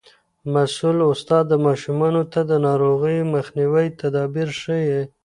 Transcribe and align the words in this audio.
مسؤول 0.53 0.97
استاد 1.13 1.47
ماشومانو 1.67 2.21
ته 2.31 2.39
د 2.49 2.51
ناروغیو 2.65 3.29
مخنیوي 3.35 3.87
تدابیر 3.99 4.49
ښيي. 4.61 5.01